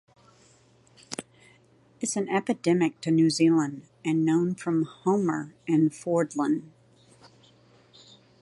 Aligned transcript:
It 1.19 1.23
is 2.09 2.17
endemic 2.17 2.99
to 3.01 3.11
New 3.11 3.29
Zealand 3.29 3.83
and 4.03 4.25
known 4.25 4.55
from 4.55 4.81
Homer 4.85 5.53
in 5.67 5.91
Fiordland. 5.91 6.71